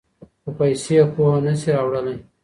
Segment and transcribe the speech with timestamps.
[0.41, 2.15] خو پیسې پوهه نه شي راوړلی.